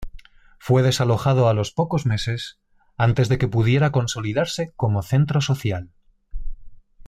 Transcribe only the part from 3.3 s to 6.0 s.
que pudiera consolidarse como centro social.